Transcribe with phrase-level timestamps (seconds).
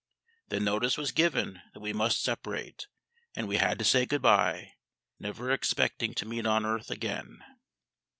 [0.49, 2.87] Then notice was given that we must separate,
[3.35, 4.71] and we had to say good bye,
[5.19, 7.45] never expecting to meet on earth again.